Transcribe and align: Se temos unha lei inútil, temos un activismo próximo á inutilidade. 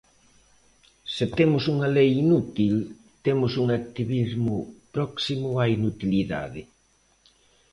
Se 1.15 1.25
temos 1.37 1.63
unha 1.73 1.87
lei 1.97 2.09
inútil, 2.23 2.75
temos 3.25 3.51
un 3.63 3.67
activismo 3.79 4.55
próximo 4.95 5.47
á 5.63 5.65
inutilidade. 5.77 6.61